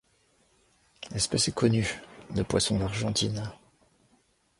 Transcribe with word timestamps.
L'espèce 1.11 1.47
est 1.49 1.53
connue 1.55 2.01
de 2.33 2.41
poissons 2.41 2.79
d'Argentine. 2.79 3.51